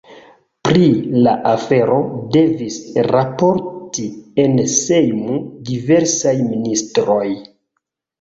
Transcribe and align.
Pri 0.67 0.85
la 1.25 1.33
afero 1.49 1.97
devis 2.35 2.77
raporti 3.07 4.05
en 4.45 4.55
Sejmo 4.77 5.37
diversaj 5.69 6.33
ministroj. 6.47 7.29